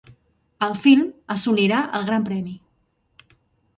[0.67, 1.03] El film
[1.35, 2.57] assolirà el Gran Premi.